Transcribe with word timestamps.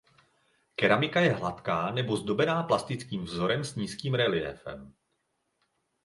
Keramika 0.75 1.19
je 1.21 1.33
hladká 1.33 1.91
nebo 1.91 2.17
zdobená 2.17 2.63
plastickým 2.63 3.23
vzorem 3.23 3.63
s 3.63 3.75
nízkým 3.75 4.13
reliéfem. 4.13 4.93